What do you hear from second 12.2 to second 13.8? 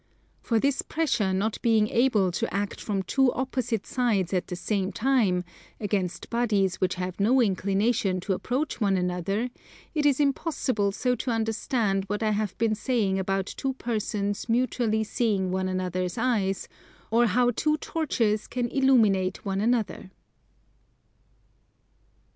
I have been saying about two